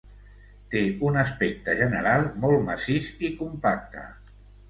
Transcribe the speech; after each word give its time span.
Té 0.75 0.79
un 1.09 1.19
aspecte 1.23 1.75
general 1.81 2.25
molt 2.45 2.65
massís 2.71 3.13
i 3.29 3.33
compacte. 3.43 4.09